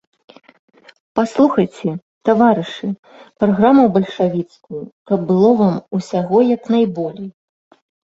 [1.17, 1.89] Паслухайце,
[2.29, 2.89] таварышы,
[3.43, 4.81] праграму бальшавіцкую,
[5.11, 7.29] каб было вам усяго як найболей…